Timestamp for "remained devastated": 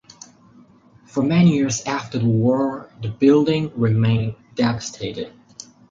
3.75-5.31